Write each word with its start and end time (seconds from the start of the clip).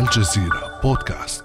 الجزيرة 0.00 0.80
بودكاست. 0.82 1.44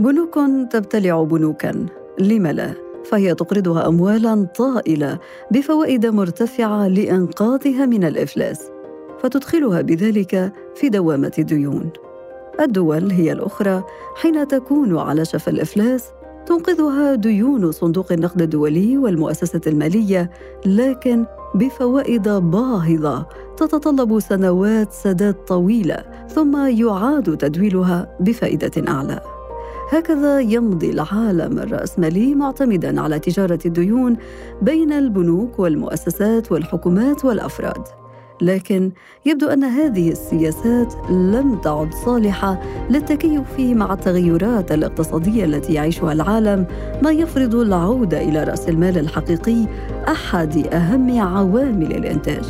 بنوك 0.00 0.34
تبتلع 0.70 1.22
بنوكا. 1.22 1.86
لم 2.18 2.46
لا؟ 2.46 2.74
فهي 3.04 3.34
تقرضها 3.34 3.88
اموالا 3.88 4.44
طائلة 4.44 5.18
بفوائد 5.50 6.06
مرتفعة 6.06 6.88
لانقاذها 6.88 7.86
من 7.86 8.04
الإفلاس 8.04 8.70
فتدخلها 9.22 9.80
بذلك 9.80 10.52
في 10.74 10.88
دوامة 10.88 11.32
الديون 11.38 11.90
الدول 12.60 13.10
هي 13.10 13.32
الأخرى 13.32 13.84
حين 14.16 14.48
تكون 14.48 14.98
على 14.98 15.24
شفا 15.24 15.50
الإفلاس 15.52 16.08
تنقذها 16.46 17.14
ديون 17.14 17.72
صندوق 17.72 18.12
النقد 18.12 18.42
الدولي 18.42 18.98
والمؤسسة 18.98 19.60
المالية 19.66 20.30
لكن 20.66 21.26
بفوائد 21.54 22.28
باهظة 22.28 23.26
تتطلب 23.56 24.20
سنوات 24.20 24.92
سداد 24.92 25.34
طويلة 25.34 26.04
ثم 26.28 26.66
يعاد 26.66 27.36
تدويلها 27.36 28.16
بفائدة 28.20 28.88
أعلى. 28.88 29.20
هكذا 29.92 30.40
يمضي 30.40 30.90
العالم 30.90 31.58
الرأسمالي 31.58 32.34
معتمدا 32.34 33.00
على 33.00 33.18
تجارة 33.18 33.58
الديون 33.66 34.16
بين 34.62 34.92
البنوك 34.92 35.58
والمؤسسات 35.58 36.52
والحكومات 36.52 37.24
والأفراد. 37.24 38.01
لكن 38.42 38.90
يبدو 39.26 39.48
أن 39.48 39.64
هذه 39.64 40.10
السياسات 40.10 40.94
لم 41.10 41.60
تعد 41.64 41.94
صالحة 41.94 42.60
للتكيف 42.90 43.60
مع 43.60 43.92
التغيرات 43.92 44.72
الاقتصادية 44.72 45.44
التي 45.44 45.72
يعيشها 45.72 46.12
العالم 46.12 46.66
ما 47.02 47.10
يفرض 47.10 47.54
العودة 47.54 48.20
إلى 48.20 48.44
رأس 48.44 48.68
المال 48.68 48.98
الحقيقي 48.98 49.66
أحد 50.08 50.66
أهم 50.66 51.20
عوامل 51.20 51.92
الإنتاج. 51.92 52.44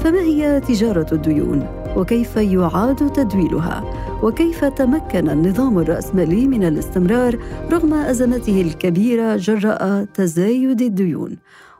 فما 0.00 0.20
هي 0.20 0.60
تجارة 0.60 1.06
الديون؟ 1.12 1.66
وكيف 1.96 2.36
يعاد 2.36 3.12
تدويلها؟ 3.12 3.84
وكيف 4.22 4.64
تمكن 4.64 5.30
النظام 5.30 5.78
الرأسمالي 5.78 6.46
من 6.46 6.64
الاستمرار 6.64 7.38
رغم 7.72 7.94
أزمته 7.94 8.60
الكبيرة 8.60 9.36
جراء 9.36 10.04
تزايد 10.14 10.82
الديون؟ 10.82 11.36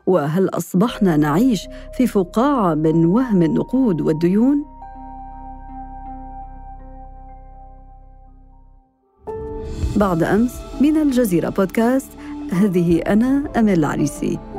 وهل 0.07 0.49
أصبحنا 0.49 1.17
نعيش 1.17 1.67
في 1.97 2.07
فقاعة 2.07 2.73
من 2.73 3.05
وهم 3.05 3.41
النقود 3.41 4.01
والديون؟ 4.01 4.65
بعد 9.95 10.23
أمس 10.23 10.61
من 10.81 10.97
الجزيرة 10.97 11.49
بودكاست 11.49 12.09
هذه 12.51 13.01
أنا 13.01 13.43
أمل 13.57 13.79
العريسي. 13.79 14.52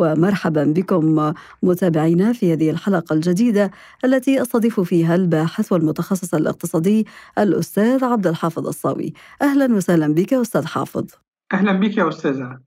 ومرحبا 0.00 0.64
بكم 0.64 1.32
متابعينا 1.62 2.32
في 2.32 2.52
هذه 2.52 2.70
الحلقة 2.70 3.14
الجديدة 3.14 3.70
التي 4.04 4.42
أستضيف 4.42 4.80
فيها 4.80 5.14
الباحث 5.14 5.72
والمتخصص 5.72 6.34
الاقتصادي 6.34 7.06
الأستاذ 7.38 8.04
عبد 8.04 8.26
الحافظ 8.26 8.66
الصاوي. 8.66 9.12
أهلا 9.42 9.74
وسهلا 9.74 10.14
بك 10.14 10.34
أستاذ 10.34 10.66
حافظ. 10.66 11.06
أهلا 11.52 11.72
بك 11.72 11.96
يا 11.96 12.08
أستاذة. 12.08 12.58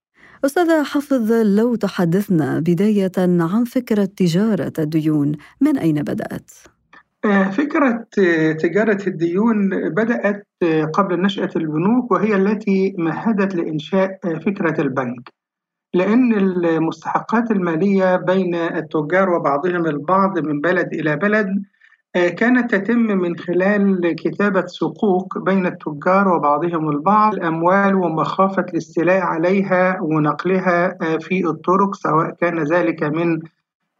أستاذة 0.45 0.83
حافظ 0.83 1.31
لو 1.31 1.75
تحدثنا 1.75 2.59
بداية 2.59 3.11
عن 3.17 3.63
فكرة 3.63 4.05
تجارة 4.05 4.73
الديون 4.79 5.31
من 5.61 5.77
أين 5.77 6.01
بدأت؟ 6.01 6.51
آه، 7.25 7.49
فكرة 7.49 8.05
تجارة 8.59 9.07
الديون 9.07 9.69
بدأت 9.89 10.47
قبل 10.93 11.21
نشأة 11.21 11.49
البنوك 11.55 12.11
وهي 12.11 12.35
التي 12.35 12.95
مهدت 12.97 13.55
لإنشاء 13.55 14.19
فكرة 14.45 14.81
البنك. 14.81 15.42
لأن 15.93 16.33
المستحقات 16.33 17.51
المالية 17.51 18.15
بين 18.15 18.55
التجار 18.55 19.29
وبعضهم 19.29 19.85
البعض 19.85 20.39
من 20.39 20.61
بلد 20.61 20.93
إلى 20.93 21.15
بلد 21.15 21.63
آه، 22.15 22.29
كانت 22.29 22.75
تتم 22.75 22.99
من 22.99 23.37
خلال 23.37 24.15
كتابة 24.15 24.65
صكوك 24.65 25.37
بين 25.37 25.65
التجار 25.65 26.27
وبعضهم 26.27 26.89
البعض 26.89 27.33
الأموال 27.33 27.95
ومخافة 27.95 28.65
الاستيلاء 28.69 29.21
عليها 29.21 30.01
ونقلها 30.01 30.97
آه، 31.01 31.17
في 31.17 31.45
الطرق 31.45 31.95
سواء 31.95 32.29
كان 32.29 32.63
ذلك 32.63 33.03
من 33.03 33.39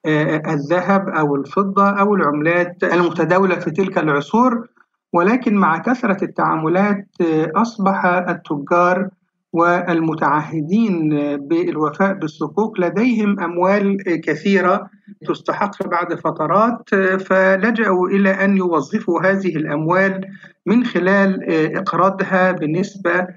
آه، 0.05 0.53
الذهب 0.53 1.09
أو 1.09 1.35
الفضة 1.35 1.89
أو 1.89 2.15
العملات 2.15 2.83
المتداولة 2.83 3.55
في 3.55 3.71
تلك 3.71 3.97
العصور. 3.97 4.67
ولكن 5.13 5.55
مع 5.55 5.77
كثرة 5.77 6.23
التعاملات 6.23 7.07
أصبح 7.55 8.05
التجار 8.05 9.09
والمتعهدين 9.53 11.09
بالوفاء 11.37 12.13
بالصكوك 12.13 12.79
لديهم 12.79 13.39
أموال 13.39 13.97
كثيرة 14.21 14.89
تستحق 15.27 15.87
بعد 15.87 16.13
فترات 16.13 16.95
فلجأوا 17.21 18.07
إلى 18.07 18.29
أن 18.29 18.57
يوظفوا 18.57 19.21
هذه 19.21 19.55
الأموال 19.55 20.21
من 20.65 20.83
خلال 20.83 21.51
إقراضها 21.77 22.51
بنسبة 22.51 23.27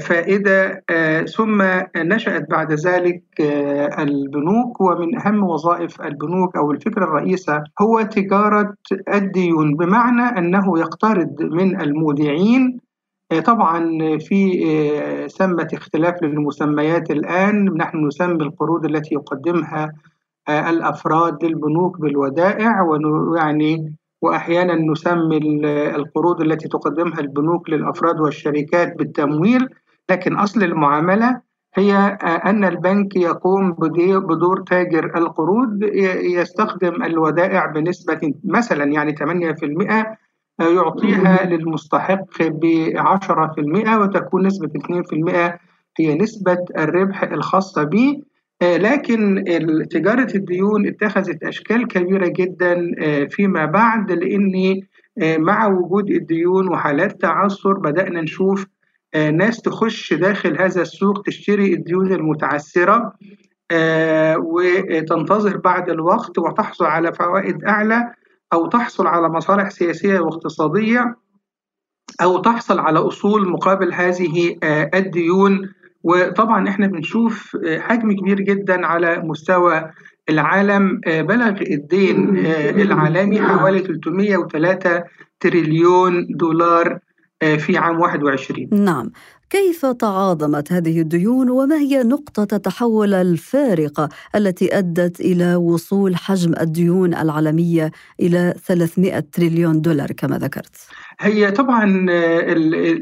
فائدة 0.00 0.84
ثم 1.36 1.62
نشأت 1.96 2.50
بعد 2.50 2.72
ذلك 2.72 3.22
البنوك 3.98 4.80
ومن 4.80 5.18
أهم 5.18 5.42
وظائف 5.42 6.02
البنوك 6.02 6.56
أو 6.56 6.72
الفكرة 6.72 7.04
الرئيسة 7.04 7.64
هو 7.80 8.02
تجارة 8.02 8.74
الديون 9.14 9.76
بمعنى 9.76 10.38
أنه 10.38 10.78
يقترض 10.78 11.42
من 11.42 11.80
المودعين 11.80 12.87
طبعا 13.36 13.98
في 14.18 14.64
آه، 14.66 15.26
ثمة 15.26 15.68
اختلاف 15.74 16.22
للمسميات 16.22 17.10
الآن. 17.10 17.64
نحن 17.64 18.06
نسمي 18.06 18.44
القروض 18.44 18.84
التي 18.84 19.14
يقدمها 19.14 19.92
آه، 20.48 20.70
الأفراد 20.70 21.44
للبنوك 21.44 22.00
بالودائع 22.00 22.82
ويعني 22.82 23.94
وأحيانا 24.22 24.74
نسمي 24.74 25.36
القروض 25.96 26.40
التي 26.40 26.68
تقدمها 26.68 27.20
البنوك 27.20 27.70
للأفراد 27.70 28.20
والشركات 28.20 28.96
بالتمويل. 28.96 29.68
لكن 30.10 30.36
أصل 30.36 30.62
المعاملة 30.62 31.40
هي 31.74 31.94
أن 32.22 32.64
البنك 32.64 33.16
يقوم 33.16 33.72
بدور 33.72 34.60
تاجر 34.60 35.16
القروض 35.18 35.82
يستخدم 36.22 37.02
الودائع 37.02 37.66
بنسبة 37.66 38.34
مثلا 38.44 38.84
يعني 38.84 39.12
8% 39.16 40.18
يعطيها 40.60 41.46
للمستحق 41.46 42.42
ب 42.42 42.92
10% 42.96 43.88
وتكون 44.00 44.46
نسبة 44.46 44.68
2% 44.68 45.58
هي 46.00 46.14
نسبة 46.14 46.58
الربح 46.78 47.22
الخاصة 47.22 47.82
به 47.82 48.22
لكن 48.62 49.44
تجارة 49.90 50.36
الديون 50.36 50.86
اتخذت 50.86 51.42
أشكال 51.44 51.86
كبيرة 51.88 52.26
جدا 52.28 52.90
فيما 53.30 53.64
بعد 53.66 54.12
لأن 54.12 54.80
مع 55.38 55.66
وجود 55.66 56.10
الديون 56.10 56.68
وحالات 56.68 57.20
تعثر 57.20 57.72
بدأنا 57.72 58.20
نشوف 58.20 58.66
ناس 59.14 59.62
تخش 59.62 60.12
داخل 60.14 60.62
هذا 60.62 60.82
السوق 60.82 61.22
تشتري 61.22 61.74
الديون 61.74 62.12
المتعثرة 62.12 63.12
وتنتظر 64.36 65.56
بعد 65.56 65.90
الوقت 65.90 66.38
وتحصل 66.38 66.84
على 66.84 67.12
فوائد 67.12 67.64
أعلى 67.64 68.12
أو 68.52 68.66
تحصل 68.66 69.06
على 69.06 69.28
مصالح 69.28 69.70
سياسية 69.70 70.20
واقتصادية 70.20 71.16
أو 72.22 72.38
تحصل 72.38 72.78
على 72.78 72.98
أصول 72.98 73.48
مقابل 73.48 73.92
هذه 73.92 74.56
آه، 74.62 74.90
الديون. 74.94 75.68
وطبعا 76.02 76.68
إحنا 76.68 76.86
بنشوف 76.86 77.56
آه، 77.66 77.78
حجم 77.78 78.12
كبير 78.12 78.40
جدا 78.40 78.86
على 78.86 79.18
مستوى 79.18 79.90
العالم 80.30 81.00
آه، 81.06 81.22
بلغ 81.22 81.60
الدين 81.60 82.38
العالمي 82.86 83.42
حوالي 83.42 83.78
303 83.78 85.04
تريليون 85.40 86.26
دولار 86.30 86.98
في 87.58 87.76
عام 87.78 88.00
21 88.00 88.68
نعم. 88.72 89.10
كيف 89.50 89.86
تعاظمت 89.86 90.72
هذه 90.72 91.00
الديون 91.00 91.50
وما 91.50 91.76
هي 91.76 92.02
نقطة 92.02 92.56
التحول 92.56 93.14
الفارقة 93.14 94.08
التي 94.34 94.78
أدت 94.78 95.20
إلى 95.20 95.56
وصول 95.56 96.16
حجم 96.16 96.54
الديون 96.60 97.14
العالمية 97.14 97.90
إلى 98.20 98.54
300 98.66 99.20
تريليون 99.32 99.80
دولار 99.80 100.12
كما 100.12 100.38
ذكرت؟ 100.38 100.88
هي 101.20 101.50
طبعا 101.50 102.06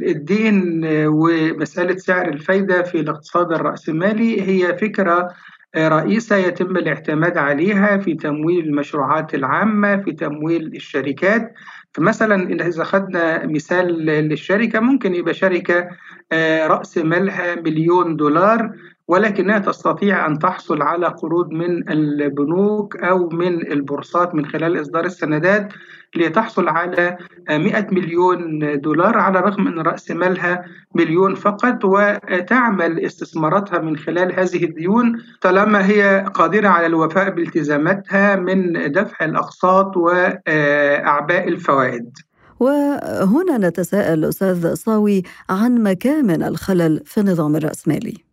الدين 0.09 0.81
ومسألة 1.07 1.97
سعر 1.97 2.29
الفايدة 2.29 2.83
في 2.83 3.01
الاقتصاد 3.01 3.53
الرأسمالي 3.53 4.43
هي 4.43 4.79
فكرة 4.79 5.29
رئيسة 5.77 6.37
يتم 6.37 6.77
الاعتماد 6.77 7.37
عليها 7.37 7.99
في 7.99 8.15
تمويل 8.15 8.65
المشروعات 8.65 9.35
العامة 9.35 9.97
في 9.97 10.13
تمويل 10.13 10.67
الشركات 10.67 11.53
فمثلا 11.95 12.51
إذا 12.67 12.83
أخذنا 12.83 13.47
مثال 13.47 13.87
للشركة 14.07 14.81
ممكن 14.81 15.15
يبقى 15.15 15.35
شركة 15.35 15.79
آه، 15.79 15.89
رأس 16.67 16.99
مالها 16.99 17.55
مليون 17.55 18.17
دولار 18.17 18.71
ولكنها 19.09 19.59
تستطيع 19.59 20.27
أن 20.27 20.39
تحصل 20.39 20.83
على 20.83 21.07
قروض 21.07 21.51
من 21.51 21.91
البنوك 21.91 22.97
أو 22.97 23.29
من 23.29 23.73
البورصات 23.73 24.35
من 24.35 24.47
خلال 24.47 24.81
إصدار 24.81 25.05
السندات 25.05 25.73
لتحصل 26.17 26.69
على 26.69 27.17
100 27.51 27.87
مليون 27.93 28.81
دولار 28.81 29.19
على 29.19 29.39
الرغم 29.39 29.67
أن 29.67 29.79
رأس 29.79 30.11
مالها 30.11 30.65
مليون 30.95 31.35
فقط 31.35 31.85
وتعمل 31.85 33.01
استثماراتها 33.01 33.79
من 33.79 33.97
خلال 33.97 34.41
هذه 34.41 34.65
الديون 34.65 35.23
طالما 35.41 35.87
هي 35.87 36.27
قادرة 36.35 36.69
على 36.69 36.87
الوفاء 36.87 37.31
بالتزاماتها 37.31 38.37
من 38.37 38.73
دفع 38.93 39.25
الأقساط 39.25 39.97
وأعباء 39.97 41.49
الفوائد. 41.49 42.19
وهنا 42.61 43.69
نتساءل 43.69 44.25
أستاذ 44.25 44.75
صاوي 44.75 45.23
عن 45.51 45.83
مكامن 45.83 46.43
الخلل 46.43 47.03
في 47.05 47.21
النظام 47.21 47.57
الرأسمالي. 47.57 48.27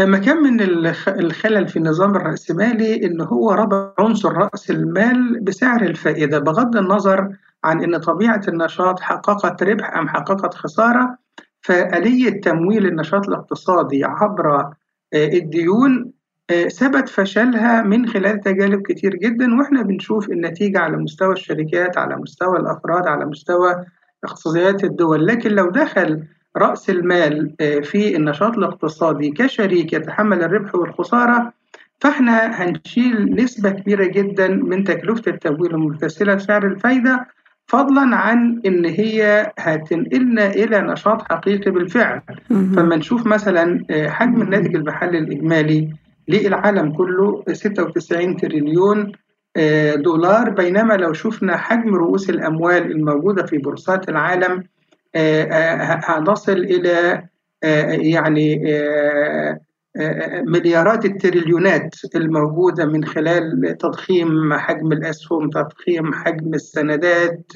مكان 0.00 0.36
من 0.36 0.60
الخلل 1.08 1.68
في 1.68 1.76
النظام 1.76 2.16
الرأسمالي 2.16 3.06
إن 3.06 3.20
هو 3.20 3.52
ربط 3.52 4.00
عنصر 4.00 4.32
رأس 4.32 4.70
المال 4.70 5.40
بسعر 5.40 5.82
الفائدة 5.82 6.38
بغض 6.38 6.76
النظر 6.76 7.28
عن 7.64 7.82
إن 7.82 7.98
طبيعة 7.98 8.42
النشاط 8.48 9.00
حققت 9.00 9.62
ربح 9.62 9.96
أم 9.96 10.08
حققت 10.08 10.54
خسارة 10.54 11.18
فآلية 11.60 12.40
تمويل 12.40 12.86
النشاط 12.86 13.28
الاقتصادي 13.28 14.04
عبر 14.04 14.56
آه، 14.56 14.74
الديون 15.14 16.04
آه، 16.06 16.19
ثبت 16.68 17.08
فشلها 17.08 17.82
من 17.82 18.08
خلال 18.08 18.40
تجارب 18.40 18.82
كتير 18.82 19.16
جدا 19.16 19.58
وإحنا 19.58 19.82
بنشوف 19.82 20.30
النتيجة 20.30 20.78
على 20.78 20.96
مستوى 20.96 21.32
الشركات 21.32 21.98
على 21.98 22.16
مستوى 22.16 22.58
الأفراد 22.58 23.06
على 23.06 23.26
مستوى 23.26 23.84
اقتصاديات 24.24 24.84
الدول. 24.84 25.26
لكن 25.26 25.50
لو 25.50 25.70
دخل 25.70 26.22
رأس 26.56 26.90
المال 26.90 27.54
آه، 27.60 27.80
في 27.80 28.16
النشاط 28.16 28.58
الاقتصادي 28.58 29.30
كشريك 29.30 29.92
يتحمل 29.92 30.42
الربح 30.42 30.74
والخسارة 30.74 31.52
فإحنا 32.00 32.62
هنشيل 32.62 33.34
نسبة 33.34 33.70
كبيرة 33.70 34.04
جدا 34.04 34.48
من 34.48 34.84
تكلفة 34.84 35.22
التمويل 35.32 35.70
الممتثلة 35.70 36.38
سعر 36.38 36.66
الفايدة 36.66 37.26
فضلا 37.66 38.16
عن 38.16 38.60
إن 38.66 38.84
هي 38.84 39.52
هتنقلنا 39.58 40.46
إلى 40.46 40.80
نشاط 40.80 41.22
حقيقي 41.22 41.70
بالفعل. 41.70 42.20
فما 42.48 42.96
نشوف 42.96 43.26
مثلا 43.26 43.84
آه، 43.90 44.08
حجم 44.08 44.42
الناتج 44.42 44.74
المحلي 44.76 45.18
الإجمالي 45.18 45.88
للعالم 46.30 46.92
كله 46.92 47.44
96 47.52 48.36
تريليون 48.36 49.12
آه، 49.56 49.94
دولار. 49.94 50.50
بينما 50.50 50.94
لو 50.94 51.12
شفنا 51.12 51.56
حجم 51.56 51.94
رؤوس 51.94 52.30
الأموال 52.30 52.90
الموجودة 52.92 53.46
في 53.46 53.58
بورصات 53.58 54.08
العالم 54.08 54.64
هنصل 56.04 56.52
إلى 56.52 57.22
يعني 58.12 58.64
مليارات 60.46 61.04
التريليونات 61.04 61.94
الموجودة 62.14 62.86
من 62.86 63.04
خلال 63.04 63.76
تضخيم 63.78 64.54
حجم 64.54 64.92
الأسهم 64.92 65.50
تضخيم 65.50 66.14
حجم 66.14 66.54
السندات. 66.54 67.52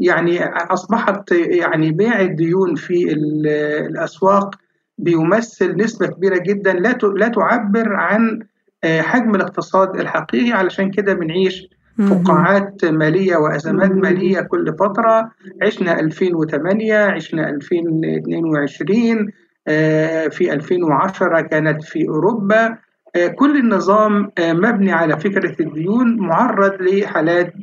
يعني 0.00 0.44
أصبحت 0.46 1.32
يعني 1.32 1.90
بيع 1.92 2.20
الديون 2.20 2.74
في 2.74 3.12
الأسواق 3.12 4.54
بيمثل 4.98 5.76
نسبة 5.76 6.06
كبيرة 6.06 6.38
جدا 6.38 6.72
لا 6.72 6.98
لا 7.02 7.28
تعبر 7.28 7.94
عن 7.94 8.40
حجم 8.84 9.34
الاقتصاد 9.34 10.00
الحقيقي 10.00 10.52
علشان 10.52 10.90
كده 10.90 11.14
بنعيش 11.14 11.68
فقاعات 11.98 12.84
مالية 12.84 13.36
وأزمات 13.36 13.90
مالية 13.90 14.40
كل 14.40 14.74
فترة. 14.78 15.30
عشنا 15.62 16.00
2008 16.00 16.96
عشنا 16.96 17.48
2022 17.50 19.32
آه، 19.68 20.28
في 20.28 20.52
2010 20.52 21.40
كانت 21.40 21.84
في 21.84 22.08
أوروبا. 22.08 22.76
آه، 23.16 23.26
كل 23.26 23.58
النظام 23.58 24.30
آه، 24.38 24.52
مبني 24.52 24.92
على 24.92 25.20
فكرة 25.20 25.62
الديون 25.62 26.16
معرض 26.16 26.82
لحالات 26.82 27.54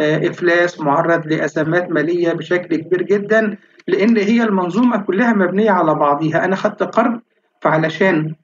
إفلاس 0.00 0.80
معرض 0.80 1.26
لأزمات 1.26 1.90
مالية 1.90 2.32
بشكل 2.32 2.76
كبير 2.76 3.02
جدا. 3.02 3.56
لأن 3.88 4.16
هي 4.16 4.42
المنظومة 4.42 4.96
كلها 4.96 5.32
مبنية 5.32 5.70
على 5.70 5.94
بعضها 5.94 6.44
أنا 6.44 6.56
خدت 6.56 6.82
قرض 6.82 7.20
فعلشان 7.62 8.34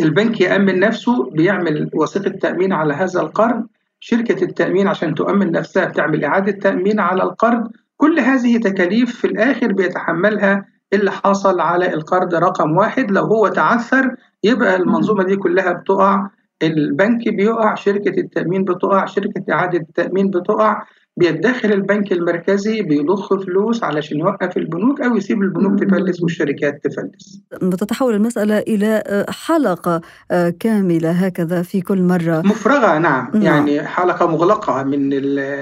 البنك 0.00 0.40
يأمن 0.40 0.80
نفسه 0.80 1.30
بيعمل 1.30 1.90
وثيقة 1.94 2.30
تأمين 2.30 2.72
على 2.72 2.94
هذا 2.94 3.20
القرض. 3.20 3.66
شركة 4.00 4.44
التأمين 4.44 4.88
عشان 4.88 5.14
تؤمن 5.14 5.52
نفسها 5.52 5.84
بتعمل 5.84 6.24
إعادة 6.24 6.52
تأمين 6.52 7.00
على 7.00 7.22
القرض. 7.22 7.70
كل 7.96 8.20
هذه 8.20 8.58
تكاليف 8.58 9.16
في 9.20 9.26
الآخر 9.26 9.72
بيتحملها 9.72 10.64
اللي 10.92 11.10
حصل 11.10 11.60
على 11.60 11.94
القرض 11.94 12.34
رقم 12.34 12.76
واحد. 12.76 13.10
لو 13.10 13.24
هو 13.24 13.48
تعثر 13.48 14.14
يبقى 14.44 14.76
المنظومة 14.76 15.24
دي 15.24 15.36
كلها 15.36 15.72
بتقع. 15.72 16.28
البنك 16.62 17.28
بيقع 17.28 17.74
شركة 17.74 18.20
التأمين 18.20 18.64
بتقع 18.64 19.04
شركة 19.06 19.44
إعادة 19.52 19.78
التأمين 19.78 20.30
بتقع. 20.30 20.82
بيتدخل 21.16 21.72
البنك 21.72 22.12
المركزي 22.12 22.82
بيضخ 22.82 23.34
فلوس 23.34 23.84
علشان 23.84 24.18
يوقف 24.18 24.56
البنوك 24.56 25.00
أو 25.00 25.16
يسيب 25.16 25.42
البنوك 25.42 25.80
تفلس 25.80 26.22
والشركات 26.22 26.84
تفلس. 26.84 27.40
تتحول 27.78 28.14
المسألة 28.14 28.58
إلى 28.58 29.02
آه، 29.06 29.26
حلقة 29.30 30.00
آه، 30.30 30.54
كاملة 30.60 31.10
هكذا 31.10 31.62
في 31.62 31.80
كل 31.80 32.02
مرة. 32.02 32.42
مفرغة 32.44 32.98
نعم, 32.98 33.30
نعم. 33.34 33.42
يعني 33.42 33.82
حلقة 33.82 34.26
مغلقة 34.26 34.82
من 34.82 35.12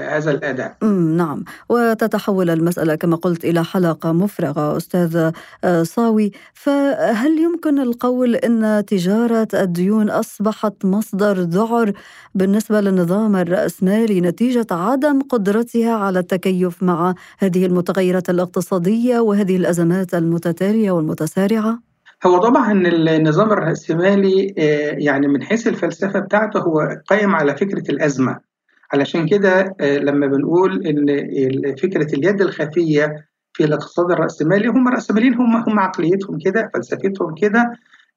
هذا 0.09 0.31
الأداء. 0.31 0.85
نعم 1.17 1.43
وتتحول 1.69 2.49
المسألة 2.49 2.95
كما 2.95 3.15
قلت 3.15 3.45
إلى 3.45 3.63
حلقة 3.63 4.11
مفرغة 4.11 4.77
أستاذ 4.77 5.31
آه، 5.63 5.83
صاوي 5.83 6.31
فهل 6.53 7.39
يمكن 7.39 7.79
القول 7.79 8.35
إن 8.35 8.83
تجارة 8.87 9.47
الديون 9.53 10.09
أصبحت 10.09 10.85
مصدر 10.85 11.39
ذعر 11.39 11.91
بالنسبة 12.35 12.81
للنظام 12.81 13.35
الرأسمالي 13.35 14.21
نتيجة 14.21 14.67
عدم 14.71 15.21
قدرة 15.21 15.44
قدرتها 15.45 15.93
على 15.93 16.19
التكيف 16.19 16.83
مع 16.83 17.15
هذه 17.39 17.65
المتغيرات 17.65 18.29
الاقتصادية 18.29 19.19
وهذه 19.19 19.57
الأزمات 19.57 20.13
المتتالية 20.13 20.91
والمتسارعة؟ 20.91 21.79
هو 22.25 22.37
طبعا 22.37 22.71
النظام 22.71 23.51
الرأسمالي 23.53 24.53
آه، 24.57 24.95
يعني 24.97 25.27
من 25.27 25.43
حيث 25.43 25.67
الفلسفة 25.67 26.19
بتاعته 26.19 26.59
هو 26.59 27.01
قائم 27.07 27.35
على 27.35 27.55
فكرة 27.55 27.91
الأزمة 27.91 28.39
علشان 28.93 29.27
كده 29.27 29.75
آه، 29.81 29.97
لما 29.97 30.27
بنقول 30.27 30.87
إن 30.87 31.75
فكرة 31.75 32.15
اليد 32.15 32.41
الخفية 32.41 33.25
في 33.53 33.63
الاقتصاد 33.63 34.11
الرأسمالي 34.11 34.67
هم 34.67 34.87
رأسماليين 34.87 35.33
هم 35.33 35.55
هم 35.55 35.79
عقليتهم 35.79 36.39
كده 36.39 36.71
فلسفتهم 36.73 37.35
كده 37.41 37.71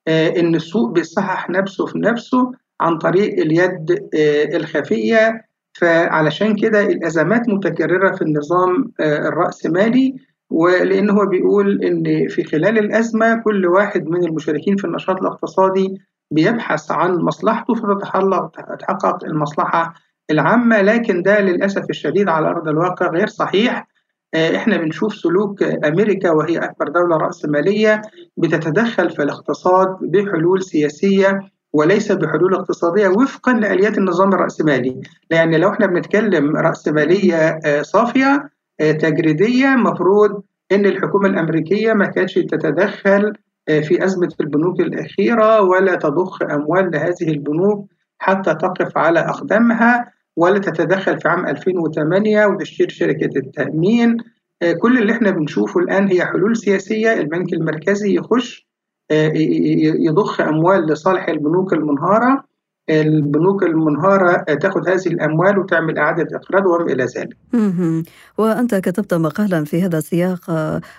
آه، 0.09 0.29
إن 0.29 0.55
السوق 0.55 0.91
بيصحح 0.91 1.51
نفسه 1.51 1.87
في 1.87 1.99
نفسه 1.99 2.53
عن 2.81 2.99
طريق 2.99 3.41
اليد 3.41 4.09
الخفية 4.55 5.48
فعلشان 5.79 6.57
كده 6.57 6.81
الأزمات 6.81 7.49
متكررة 7.49 8.17
في 8.17 8.23
النظام 8.23 8.93
آه، 9.01 9.29
الرأسمالي 9.29 10.15
ولأن 10.51 11.11
هو 11.11 11.27
بيقول 11.27 11.85
إن 11.85 12.29
في 12.29 12.45
خلال 12.45 12.79
الأزمة 12.79 13.43
كل 13.43 13.67
واحد 13.67 14.05
من 14.07 14.25
المشاركين 14.25 14.77
في 14.77 14.85
النشاط 14.85 15.21
الاقتصادي 15.21 15.95
بيبحث 16.31 16.91
عن 16.91 17.15
مصلحته 17.15 17.75
فتتحقق 17.75 19.25
المصلحة 19.25 19.95
العامة. 20.31 20.83
لكن 20.83 21.23
ده 21.23 21.41
للأسف 21.41 21.91
الشديد 21.91 22.29
على 22.29 22.49
أرض 22.49 22.69
الواقع 22.69 23.07
غير 23.11 23.27
صحيح. 23.27 23.89
آه، 24.35 24.57
إحنا 24.57 24.77
بنشوف 24.77 25.15
سلوك 25.15 25.63
أمريكا 25.63 26.31
وهي 26.31 26.59
أكبر 26.59 26.89
دولة 26.89 27.17
رأسمالية 27.17 28.03
بتتدخل 28.37 29.11
في 29.11 29.23
الاقتصاد 29.23 29.97
بحلول 30.03 30.63
سياسية 30.63 31.41
وليس 31.73 32.13
بحلول 32.13 32.55
اقتصادية 32.55 33.09
وفقا 33.09 33.53
لآليات 33.53 33.99
النظام 33.99 34.33
الرأسمالي. 34.33 35.01
لأن 35.31 35.55
لو 35.55 35.71
إحنا 35.71 35.87
بنتكلم 35.87 36.57
رأسمالية 36.57 37.37
آه، 37.65 37.83
صافية 37.83 38.51
آه، 38.81 38.93
تجريدية 38.93 39.67
مفروض 39.69 40.43
أن 40.73 40.87
الحكومة 40.87 41.29
الأمريكية 41.29 41.93
ما 41.93 42.07
كانتش 42.07 42.35
تتدخل 42.35 43.33
آه، 43.69 43.81
في 43.81 44.05
أزمة 44.05 44.33
البنوك 44.41 44.81
الأخيرة 44.81 45.61
ولا 45.61 45.95
تضخ 45.95 46.43
أموال 46.43 46.91
لهذه 46.91 47.29
البنوك 47.29 47.87
حتى 48.19 48.55
تقف 48.55 48.99
على 48.99 49.21
أقدامها 49.21 50.13
ولا 50.37 50.59
تتدخل 50.59 51.21
في 51.21 51.29
عام 51.29 51.47
2008 51.47 52.47
وتشتري 52.47 52.91
شركة 52.91 53.39
التأمين. 53.39 54.17
كل 54.83 54.99
اللي 54.99 55.13
إحنا 55.13 55.31
بنشوفه 55.31 55.81
الآن 55.81 56.09
هي 56.09 56.25
حلول 56.25 56.57
سياسية. 56.57 57.13
البنك 57.13 57.53
المركزي 57.53 58.15
يخش 58.15 58.68
يضخ 59.11 60.41
أموال 60.41 60.87
لصالح 60.87 61.29
البنوك 61.29 61.73
المنهارة. 61.73 62.45
البنوك 62.91 63.63
المنهارة 63.63 64.45
تاخذ 64.55 64.89
هذه 64.89 65.07
الأموال 65.07 65.59
وتعمل 65.59 65.99
إعادة 65.99 66.37
إقراض 66.37 66.67
وما 66.67 66.93
إلى 66.93 67.05
ذلك. 67.05 67.37
وأنت 68.39 68.75
كتبت 68.75 69.15
مقالا 69.15 69.65
في 69.65 69.83
هذا 69.83 69.99
السياق 69.99 70.51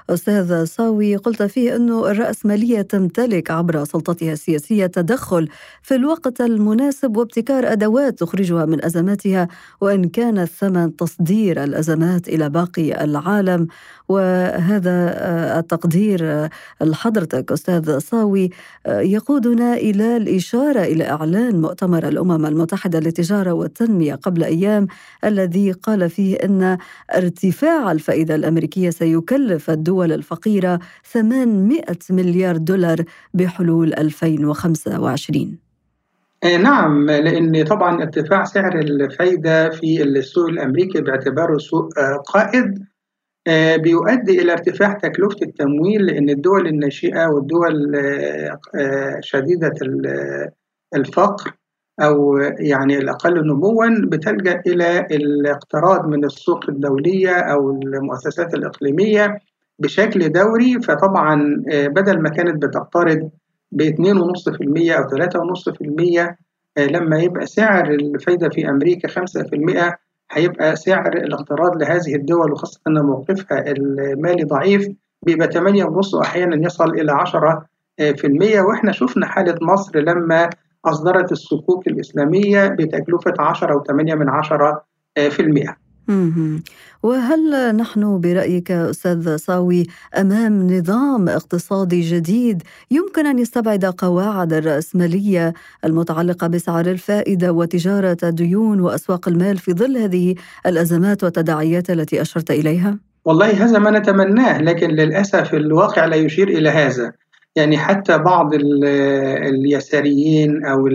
أستاذ 0.09 0.65
صاوي 0.65 1.15
قلت 1.15 1.43
فيه 1.43 1.75
أنه 1.75 2.11
الرأسمالية 2.11 2.81
تمتلك 2.81 3.51
عبر 3.51 3.83
سلطتها 3.83 4.33
السياسية 4.33 4.85
تدخل 4.85 5.49
في 5.81 5.95
الوقت 5.95 6.41
المناسب 6.41 7.17
وابتكار 7.17 7.71
أدوات 7.71 8.19
تخرجها 8.19 8.65
من 8.65 8.85
أزماتها 8.85 9.47
وإن 9.81 10.03
كان 10.09 10.37
الثمن 10.39 10.95
تصدير 10.95 11.63
الأزمات 11.63 12.27
إلى 12.27 12.49
باقي 12.49 13.03
العالم. 13.03 13.67
وهذا 14.09 15.13
التقدير 15.59 16.49
لحضرتك 16.81 17.51
أستاذ 17.51 17.97
صاوي 17.99 18.49
يقودنا 18.87 19.73
إلى 19.73 20.17
الإشارة 20.17 20.79
إلى 20.79 21.09
إعلان 21.09 21.61
مؤتمر 21.61 21.78
الأمم 21.83 22.45
المتحدة 22.45 22.99
للتجارة 22.99 23.51
والتنمية 23.51 24.15
قبل 24.15 24.43
أيام 24.43 24.87
الذي 25.23 25.71
قال 25.71 26.09
فيه 26.09 26.35
أن 26.35 26.77
ارتفاع 27.15 27.91
الفائدة 27.91 28.35
الأمريكية 28.35 28.89
سيكلف 28.89 29.69
الدول 29.69 30.11
الفقيرة 30.11 30.79
800 31.03 31.83
مليار 32.09 32.57
دولار 32.57 33.03
بحلول 33.33 33.93
2025 33.93 35.57
آه، 36.43 36.57
نعم 36.57 37.05
لأن 37.05 37.63
طبعا 37.63 38.01
ارتفاع 38.01 38.43
سعر 38.43 38.79
الفايدة 38.79 39.69
في 39.69 40.03
السوق 40.03 40.49
الأمريكي 40.49 41.01
باعتباره 41.01 41.57
سوق 41.57 41.99
آه، 41.99 42.15
قائد 42.15 42.85
آه، 43.47 43.75
بيؤدي 43.75 44.41
إلى 44.41 44.51
ارتفاع 44.51 44.93
تكلفة 44.93 45.37
التمويل 45.41 46.05
لأن 46.05 46.29
الدول 46.29 46.67
الناشئة 46.67 47.27
والدول 47.27 47.95
شديدة 49.19 49.73
الفقر 50.95 51.58
أو 51.99 52.37
يعني 52.59 52.97
الأقل 52.97 53.47
نموا 53.47 53.85
بتلجأ 54.05 54.61
إلى 54.67 54.99
الاقتراض 54.99 56.07
من 56.07 56.25
السوق 56.25 56.69
الدولية 56.69 57.31
أو 57.35 57.71
المؤسسات 57.71 58.53
الإقليمية 58.53 59.39
بشكل 59.79 60.29
دوري. 60.31 60.81
فطبعا 60.81 61.63
آه، 61.71 61.87
بدل 61.87 62.21
ما 62.21 62.29
كانت 62.29 62.65
بتقترض 62.65 63.29
ب 63.71 63.81
2.5% 63.81 64.91
أو 64.91 65.03
3.5% 65.09 66.37
آه، 66.77 66.85
لما 66.85 67.19
يبقى 67.19 67.45
سعر 67.45 67.89
الفايدة 67.91 68.49
في 68.49 68.69
أمريكا 68.69 69.07
5% 69.07 69.97
هيبقى 70.31 70.75
سعر 70.75 71.13
الاقتراض 71.13 71.81
لهذه 71.81 72.15
الدول 72.15 72.51
وخاصة 72.51 72.81
أن 72.87 73.01
موقفها 73.01 73.63
المالي 73.71 74.43
ضعيف 74.43 74.87
بيبقى 75.25 75.47
8.5 75.51 76.13
وأحيانا 76.13 76.65
يصل 76.65 76.89
إلى 76.89 77.11
10% 77.11 78.59
وإحنا 78.59 78.91
شفنا 78.91 79.25
حالة 79.25 79.55
مصر 79.61 79.99
لما 79.99 80.49
أصدرت 80.85 81.31
الصكوك 81.31 81.87
الإسلامية 81.87 82.67
بتكلفة 82.67 83.33
10.8 83.39 83.91
من 83.91 84.29
10 84.29 84.83
في 85.15 85.39
المئة. 85.39 85.75
وهل 87.03 87.75
نحن 87.75 88.19
برأيك 88.19 88.71
أستاذ 88.71 89.37
صاوي 89.37 89.85
أمام 90.17 90.73
نظام 90.73 91.29
اقتصادي 91.29 92.01
جديد 92.01 92.63
يمكن 92.91 93.25
أن 93.25 93.39
يستبعد 93.39 93.85
قواعد 93.85 94.53
الرأسمالية 94.53 95.53
المتعلقة 95.85 96.47
بسعر 96.47 96.85
الفائدة 96.85 97.51
وتجارة 97.51 98.17
الديون 98.23 98.79
وأسواق 98.79 99.27
المال 99.27 99.57
في 99.57 99.73
ظل 99.73 99.97
هذه 99.97 100.35
الأزمات 100.65 101.23
والتداعيات 101.23 101.89
التي 101.89 102.21
أشرت 102.21 102.51
إليها؟ 102.51 102.97
والله 103.25 103.65
هذا 103.65 103.79
ما 103.79 103.99
نتمناه 103.99 104.61
لكن 104.61 104.89
للأسف 104.89 105.53
الواقع 105.53 106.05
لا 106.05 106.15
يشير 106.15 106.47
إلى 106.47 106.69
هذا. 106.69 107.13
يعني 107.55 107.77
حتى 107.77 108.17
بعض 108.17 108.53
اليساريين 108.53 110.65
أو 110.65 110.87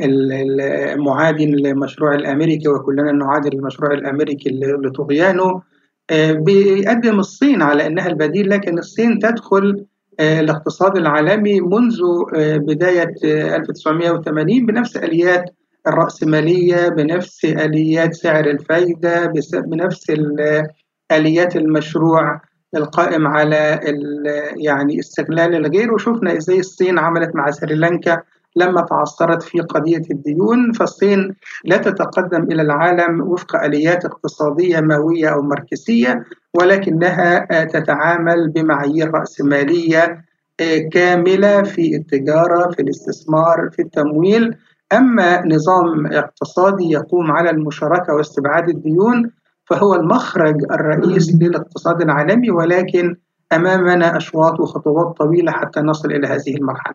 المعادين 0.00 1.54
للمشروع 1.54 2.14
الأمريكي 2.14 2.68
وكلنا 2.68 3.12
نعادي 3.12 3.48
المشروع 3.48 3.92
الأمريكي 3.92 4.60
لطغيانه 4.84 5.62
آه، 6.10 6.32
بيقدم 6.32 7.18
الصين 7.18 7.62
على 7.62 7.86
أنها 7.86 8.06
البديل 8.06 8.50
لكن 8.50 8.78
الصين 8.78 9.18
تدخل 9.18 9.86
آه، 10.20 10.40
الاقتصاد 10.40 10.96
العالمي 10.96 11.60
منذ 11.60 12.00
آه، 12.36 12.56
بداية 12.56 13.14
1980 13.24 14.66
بنفس 14.66 14.96
آليات 14.96 15.44
الرأسمالية 15.86 16.88
بنفس 16.88 17.44
آليات 17.44 18.14
سعر 18.14 18.44
الفايدة 18.44 19.32
بنفس 19.54 20.12
آليات 21.12 21.56
المشروع. 21.56 22.40
القائم 22.76 23.26
على 23.26 23.80
يعني 24.56 24.98
استغلال 25.00 25.54
الغير 25.54 25.92
وشفنا 25.94 26.36
إزاي 26.36 26.58
الصين 26.58 26.98
عملت 26.98 27.36
مع 27.36 27.50
سريلانكا 27.50 28.22
لما 28.56 28.80
تعثرت 28.80 29.42
في 29.42 29.60
قضية 29.60 30.02
الديون. 30.10 30.72
فالصين 30.72 31.34
لا 31.64 31.76
تتقدم 31.76 32.42
إلى 32.42 32.62
العالم 32.62 33.20
وفق 33.20 33.56
آليات 33.56 34.04
اقتصادية 34.04 34.80
ماوية 34.80 35.28
أو 35.28 35.42
ماركسية 35.42 36.24
ولكنها 36.54 37.64
تتعامل 37.64 38.48
بمعايير 38.48 39.10
رأسمالية 39.14 40.24
آه، 40.60 40.78
كاملة 40.92 41.62
في 41.62 41.96
التجارة 41.96 42.70
في 42.70 42.82
الاستثمار 42.82 43.70
في 43.72 43.82
التمويل. 43.82 44.56
أما 44.92 45.46
نظام 45.46 46.06
اقتصادي 46.06 46.84
يقوم 46.90 47.32
على 47.32 47.50
المشاركة 47.50 48.14
واستبعاد 48.14 48.68
الديون 48.68 49.30
فهو 49.66 49.94
المخرج 49.94 50.54
الرئيس 50.70 51.34
للاقتصاد 51.42 52.02
العالمي 52.02 52.50
ولكن 52.50 53.16
أمامنا 53.52 54.16
أشواط 54.16 54.60
وخطوات 54.60 55.16
طويلة 55.16 55.52
حتى 55.52 55.80
نصل 55.80 56.12
إلى 56.12 56.26
هذه 56.26 56.56
المرحلة. 56.56 56.94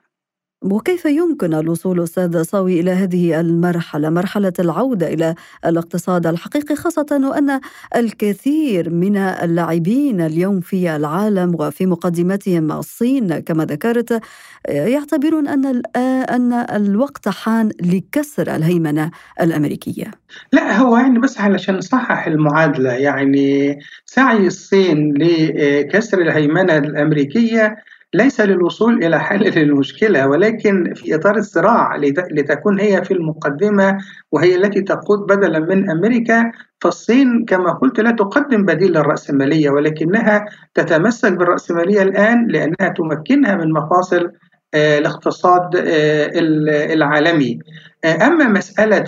وكيف 0.62 1.06
يمكن 1.06 1.54
الوصول 1.54 2.04
أستاذ 2.04 2.44
صاوي 2.44 2.80
إلى 2.80 2.92
هذه 2.92 3.40
المرحلة 3.40 4.10
مرحلة 4.10 4.54
العودة 4.60 5.08
إلى 5.08 5.36
الاقتصاد 5.66 6.28
الحقيقي 6.28 6.76
خاصة 6.76 7.22
وأن 7.24 7.60
الكثير 7.96 8.90
من 8.90 9.18
اللاعبين 9.18 10.22
اليوم 10.22 10.60
في 10.60 10.96
العالم 10.96 11.56
وفي 11.60 11.86
مقدمتهم 11.86 12.72
الصين 12.72 13.40
كما 13.40 13.66
ذكرت 13.66 14.22
يعتبرون 14.70 15.48
أن 15.48 15.82
أن 16.30 16.54
الوقت 16.54 17.30
حان 17.30 17.72
لكسر 17.82 18.56
الهيمنة 18.56 19.12
الأمريكية. 19.42 20.12
لا 20.54 20.78
هو 20.78 20.98
يعني 20.98 21.20
بس 21.20 21.40
علشان 21.40 21.76
نصحح 21.76 22.28
المعادلة 22.28 22.92
يعني 22.92 23.80
سعي 24.06 24.48
الصين 24.48 25.14
لكسر 25.18 26.22
الهيمنة 26.22 26.78
الأمريكية 26.78 27.76
ليس 28.14 28.42
للوصول 28.42 29.04
إلى 29.04 29.20
حل 29.20 29.60
للمشكلة 29.60 30.28
ولكن 30.28 30.94
في 30.94 31.16
إطار 31.16 31.38
الصراع 31.38 31.96
لتكون 32.32 32.80
هي 32.80 33.04
في 33.04 33.14
المقدمة 33.14 33.98
وهي 34.32 34.56
التي 34.56 34.82
تقود 34.82 35.20
بدلا 35.20 35.60
من 35.60 35.90
أمريكا 35.90 36.52
فالصين 36.82 37.46
كما 37.46 37.72
قلت 37.72 38.00
لا 38.00 38.12
تقدم 38.12 38.66
بديل 38.66 38.92
للرأسمالية 38.92 39.70
ولكنها 39.70 40.46
تتمسك 40.74 41.34
بالرأسمالية 41.34 42.02
الآن 42.02 42.48
لأنها 42.48 42.94
تمكنها 42.98 43.56
من 43.56 43.74
مفاصل 43.74 44.32
آه، 44.74 44.98
الاقتصاد 44.98 45.76
آه، 45.76 46.30
العالمي. 46.94 47.60
آه، 48.06 48.28
أما 48.28 48.48
مسألة 48.48 49.06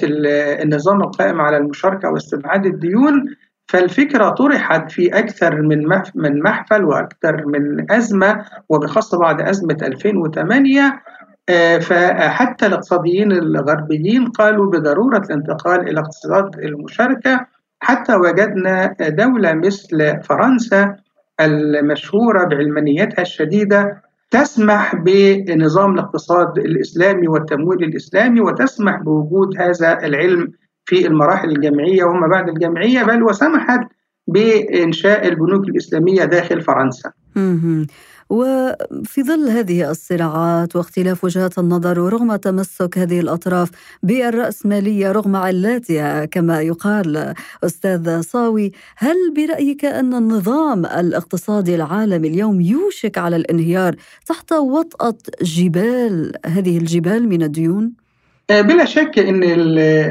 النظام 0.63 1.01
القائم 1.01 1.41
على 1.41 1.57
المشاركة 1.57 2.09
واستبعاد 2.09 2.65
الديون 2.65 3.35
فالفكرة 3.67 4.29
طرحت 4.29 4.91
في 4.91 5.19
أكثر 5.19 5.61
من 5.61 5.87
من 6.15 6.43
محفل 6.43 6.83
وأكثر 6.83 7.45
من 7.45 7.91
أزمة 7.91 8.45
وبخاصة 8.69 9.19
بعد 9.19 9.41
أزمة 9.41 9.77
2008 9.81 11.01
آه، 11.49 11.77
فحتى 11.77 12.65
الاقتصاديين 12.65 13.31
الغربيين 13.31 14.25
قالوا 14.27 14.71
بضرورة 14.71 15.17
الانتقال 15.17 15.89
إلى 15.89 15.99
اقتصاد 15.99 16.59
المشاركة. 16.59 17.45
حتى 17.79 18.15
وجدنا 18.15 18.95
دولة 18.99 19.53
مثل 19.53 20.21
فرنسا 20.23 20.95
المشهورة 21.41 22.43
بعلمانيتها 22.45 23.21
الشديدة 23.21 24.01
تسمح 24.31 24.95
بنظام 24.95 25.93
الاقتصاد 25.93 26.57
الإسلامي 26.57 27.27
والتمويل 27.27 27.83
الإسلامي 27.83 28.41
وتسمح 28.41 29.01
بوجود 29.01 29.61
هذا 29.61 30.05
العلم 30.05 30.51
في 30.85 31.07
المراحل 31.07 31.49
الجامعية 31.49 32.03
وما 32.03 32.27
بعد 32.27 32.49
الجامعية 32.49 33.03
بل 33.03 33.23
وسمحت 33.23 33.79
بإنشاء 34.27 35.27
البنوك 35.27 35.63
الإسلامية 35.69 36.25
داخل 36.25 36.61
فرنسا 36.61 37.11
وفي 38.29 39.23
ظل 39.23 39.49
هذه 39.49 39.91
الصراعات 39.91 40.75
واختلاف 40.75 41.23
وجهات 41.23 41.59
النظر 41.59 41.99
ورغم 41.99 42.35
تمسك 42.35 42.97
هذه 42.97 43.19
الأطراف 43.19 43.69
بالرأسمالية 44.03 45.11
رغم 45.11 45.35
علاتها 45.35 46.25
كما 46.25 46.61
يقال 46.61 47.33
أستاذ 47.63 48.21
صاوي، 48.21 48.71
هل 48.97 49.33
برأيك 49.35 49.85
أن 49.85 50.13
النظام 50.13 50.85
الاقتصادي 50.85 51.75
العالمي 51.75 52.27
اليوم 52.27 52.61
يوشك 52.61 53.17
على 53.17 53.35
الانهيار 53.35 53.95
تحت 54.25 54.51
وطأة 54.53 55.17
جبال 55.41 56.31
هذه 56.45 56.77
الجبال 56.77 57.29
من 57.29 57.43
الديون؟ 57.43 58.02
آه، 58.49 58.61
بلا 58.61 58.85
شك 58.85 59.19
إن 59.19 59.43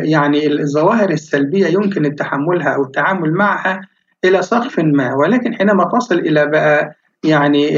يعني 0.04 0.46
الظواهر 0.46 1.10
السلبية 1.10 1.66
يمكن 1.66 2.14
تحملها 2.16 2.68
أو 2.74 2.82
التعامل 2.82 3.32
معها 3.32 3.80
إلى 4.24 4.42
سقف 4.42 4.78
ما 4.78 5.14
ولكن 5.14 5.54
حينما 5.54 5.84
تصل 5.84 6.14
إلى 6.18 6.46
بقى 6.46 6.96
يعني 7.24 7.68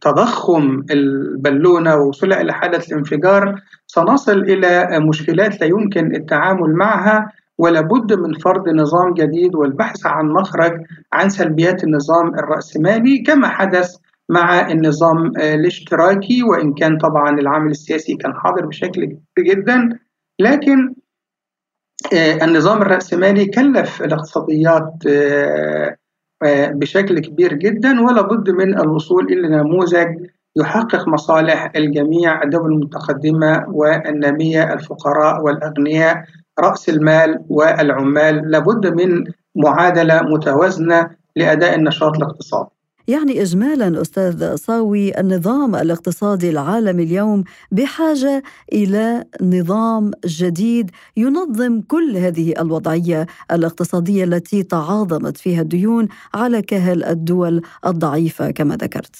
تضخم 0.00 0.84
البالونة 0.90 1.96
ووصولها 1.96 2.40
إلى 2.40 2.52
حالة 2.52 2.82
الانفجار 2.88 3.60
سنصل 3.86 4.38
إلى 4.38 5.00
مشكلات 5.00 5.60
لا 5.60 5.66
يمكن 5.66 6.14
التعامل 6.14 6.74
معها 6.74 7.32
ولابد 7.58 8.12
من 8.12 8.34
فرض 8.34 8.68
نظام 8.68 9.14
جديد 9.14 9.54
والبحث 9.54 10.06
عن 10.06 10.26
مخرج 10.28 10.72
عن 11.12 11.28
سلبيات 11.28 11.84
النظام 11.84 12.34
الرأسمالي 12.34 13.18
كما 13.18 13.48
حدث 13.48 13.96
مع 14.28 14.70
النظام 14.70 15.26
الاشتراكي 15.36 16.42
وإن 16.42 16.74
كان 16.74 16.98
طبعا 16.98 17.30
العامل 17.40 17.70
السياسي 17.70 18.14
كان 18.14 18.34
حاضر 18.34 18.66
بشكل 18.66 19.04
كبير 19.04 19.54
جدا. 19.54 19.98
لكن 20.40 20.94
النظام 22.42 22.82
الرأسمالي 22.82 23.46
كلف 23.46 24.02
الاقتصاديات 24.02 24.94
بشكل 26.52 27.18
كبير 27.18 27.52
جدا 27.52 28.00
ولا 28.00 28.22
بد 28.22 28.50
من 28.50 28.78
الوصول 28.80 29.32
إلى 29.32 29.48
نموذج 29.48 30.08
يحقق 30.56 31.08
مصالح 31.08 31.72
الجميع 31.76 32.42
الدول 32.42 32.72
المتقدمة 32.72 33.64
والنامية 33.68 34.72
الفقراء 34.72 35.42
والأغنياء 35.42 36.24
رأس 36.60 36.88
المال 36.88 37.44
والعمال. 37.48 38.50
لابد 38.50 38.86
من 38.86 39.24
معادلة 39.56 40.22
متوازنة 40.22 41.10
لأداء 41.36 41.74
النشاط 41.74 42.16
الاقتصادي. 42.16 42.75
يعني 43.08 43.42
اجمالا 43.42 44.00
أستاذ 44.00 44.54
صاوي 44.56 45.20
النظام 45.20 45.76
الاقتصادي 45.76 46.50
العالمي 46.50 47.02
اليوم 47.02 47.44
بحاجة 47.72 48.42
إلى 48.72 49.24
نظام 49.42 50.10
جديد 50.26 50.90
ينظم 51.16 51.80
كل 51.80 52.16
هذه 52.16 52.54
الوضعية 52.58 53.26
الاقتصادية 53.52 54.24
التي 54.24 54.62
تعاظمت 54.62 55.36
فيها 55.36 55.62
الديون 55.62 56.08
على 56.34 56.62
كاهل 56.62 57.04
الدول 57.04 57.62
الضعيفة 57.86 58.50
كما 58.50 58.76
ذكرت. 58.76 59.16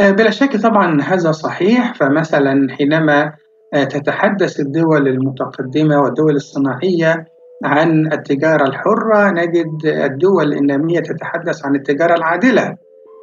بلا 0.00 0.30
شك 0.30 0.56
طبعا 0.56 1.02
هذا 1.02 1.32
صحيح 1.32 1.94
فمثلا 1.94 2.74
حينما 2.74 3.32
تتحدث 3.74 4.60
الدول 4.60 5.08
المتقدمة 5.08 6.00
والدول 6.00 6.36
الصناعية 6.36 7.24
عن 7.64 8.12
التجارة 8.12 8.68
الحرة 8.68 9.30
نجد 9.30 9.68
الدول 9.84 10.52
النامية 10.52 11.00
تتحدث 11.00 11.64
عن 11.64 11.74
التجارة 11.74 12.14
العادلة 12.14 12.76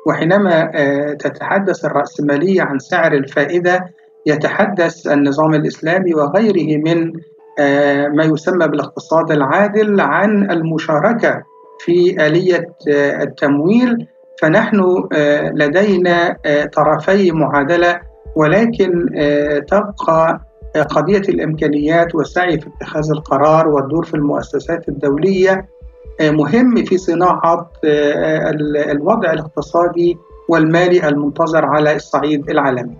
وحينما 0.05 0.71
تتحدث 1.19 1.85
الرأسمالية 1.85 2.61
عن 2.61 2.79
سعر 2.79 3.13
الفائدة 3.13 3.85
يتحدث 4.25 5.07
النظام 5.07 5.53
الإسلامي 5.53 6.13
وغيره 6.13 6.77
من 6.77 7.11
ما 8.15 8.23
يسمى 8.23 8.67
بالاقتصاد 8.67 9.31
العادل 9.31 10.01
عن 10.01 10.51
المشاركة 10.51 11.43
في 11.79 12.25
آلية 12.27 12.67
التمويل. 13.21 14.07
فنحن 14.41 15.03
لدينا 15.53 16.37
طرفي 16.73 17.31
معادلة 17.31 17.99
ولكن 18.35 18.91
تبقى 19.67 20.39
قضية 20.89 21.19
الإمكانيات 21.29 22.15
والسعي 22.15 22.59
في 22.59 22.67
اتخاذ 22.67 23.09
القرار 23.11 23.67
والدور 23.67 24.05
في 24.05 24.13
المؤسسات 24.13 24.89
الدولية 24.89 25.65
مهم 26.21 26.85
في 26.85 26.97
صناعة 26.97 27.71
الوضع 28.91 29.33
الاقتصادي 29.33 30.17
والمالي 30.49 31.07
المنتظر 31.07 31.65
على 31.65 31.95
الصعيد 31.95 32.49
العالمي. 32.49 32.95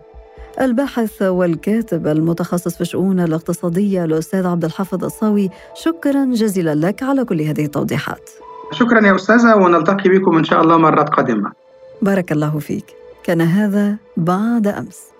الباحث 0.61 1.21
والكاتب 1.21 2.07
المتخصص 2.07 2.75
في 2.75 2.81
الشؤون 2.81 3.19
الاقتصادية 3.19 4.05
الأستاذ 4.05 4.47
عبد 4.47 4.65
الحافظ 4.65 5.03
الصاوي 5.03 5.49
شكرا 5.73 6.25
جزيلا 6.25 6.75
لك 6.75 7.03
على 7.03 7.25
كل 7.25 7.41
هذه 7.41 7.65
التوضيحات. 7.65 8.29
شكرا 8.71 9.07
يا 9.07 9.15
أستاذة 9.15 9.55
ونلتقي 9.55 10.09
بكم 10.09 10.37
إن 10.37 10.43
شاء 10.43 10.61
الله 10.61 10.77
مرات 10.77 11.09
قادمة. 11.09 11.51
بارك 12.01 12.31
الله 12.31 12.59
فيك. 12.59 12.85
كان 13.23 13.41
هذا 13.41 13.95
بعد 14.17 14.67
أمس. 14.67 15.14